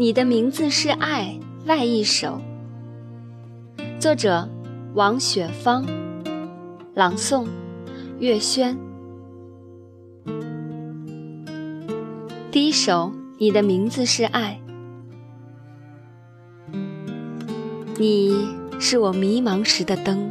[0.00, 2.40] 你的名字是爱外一首，
[3.98, 4.48] 作者
[4.94, 5.84] 王雪芳，
[6.94, 7.46] 朗诵
[8.18, 8.78] 月轩。
[12.50, 14.58] 第一首，你的名字是爱，
[17.98, 18.48] 你
[18.78, 20.30] 是我迷茫时的灯，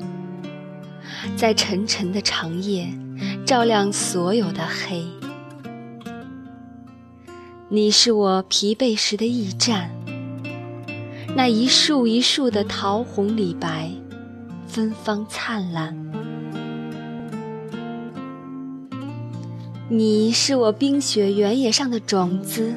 [1.37, 2.91] 在沉沉的长夜
[3.45, 5.05] 照亮所有的黑。
[7.71, 9.91] 你是我疲惫时的驿站，
[11.35, 13.91] 那一树一树的桃红李白，
[14.65, 15.95] 芬芳灿烂。
[19.87, 22.73] 你是我冰雪原野上的种子，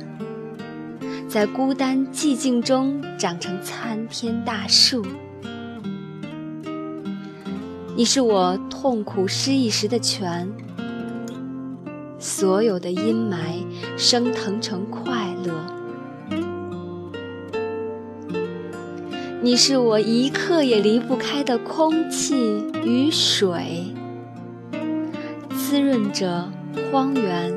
[1.27, 5.03] 在孤单寂静中长成参天大树。
[7.97, 10.47] 你是我痛苦失意时的泉。
[12.23, 13.65] 所有的阴霾
[13.97, 15.53] 升腾成快乐，
[19.41, 23.93] 你是我一刻也离不开的空气与水，
[25.56, 26.48] 滋润着
[26.93, 27.53] 荒原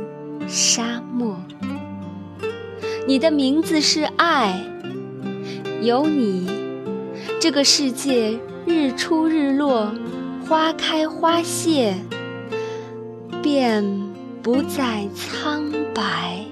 [0.48, 1.38] 沙漠。
[3.06, 4.66] 你的名字是爱，
[5.84, 6.50] 有你，
[7.40, 9.94] 这个世界日出日落，
[10.50, 11.94] 花开花谢，
[13.44, 14.15] 便。
[14.46, 16.46] 不再苍白。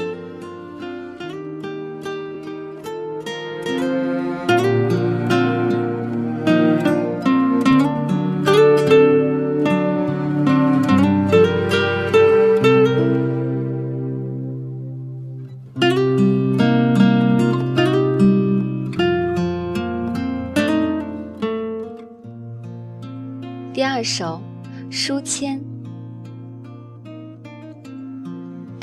[23.72, 24.41] 第二首，
[24.89, 25.72] 书签。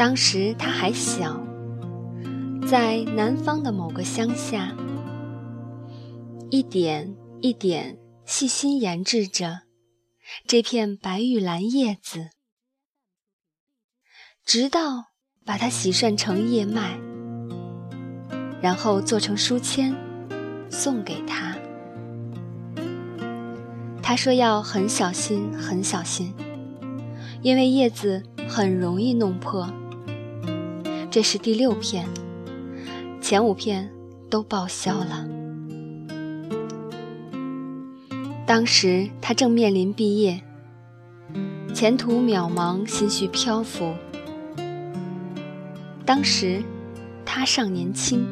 [0.00, 1.38] 当时他还小，
[2.66, 4.74] 在南方的某个乡下，
[6.48, 9.64] 一点一点细心研制着
[10.46, 12.30] 这片白玉兰叶子，
[14.42, 15.08] 直到
[15.44, 16.98] 把它洗涮成叶脉，
[18.62, 19.94] 然后做成书签
[20.70, 21.58] 送给他。
[24.02, 26.34] 他说要很小心，很小心，
[27.42, 29.70] 因为叶子很容易弄破。
[31.10, 32.06] 这是第六片，
[33.20, 33.90] 前五片
[34.30, 35.26] 都报销了。
[38.46, 40.40] 当时他正面临毕业，
[41.74, 43.92] 前途渺茫，心绪漂浮。
[46.04, 46.62] 当时
[47.24, 48.24] 他尚年轻，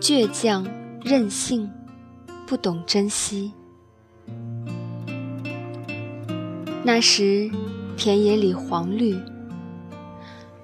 [0.00, 0.64] 倔强
[1.02, 1.68] 任性，
[2.46, 3.52] 不懂珍惜。
[6.84, 7.50] 那时
[7.96, 9.16] 田野里黄绿。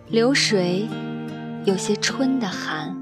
[0.09, 0.87] 流水
[1.65, 2.95] 有些春的寒，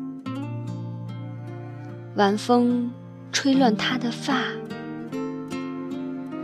[2.15, 2.93] 晚风
[3.33, 4.45] 吹乱他的发，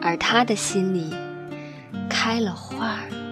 [0.02, 1.14] 而他的心里
[2.10, 3.27] 开了花儿。